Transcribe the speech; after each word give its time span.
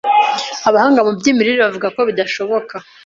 abahanga 0.69 0.99
mu 1.05 1.11
by’imirire 1.19 1.57
bavuga 1.65 1.87
ko 1.95 2.01
bidashoboka 2.09 2.73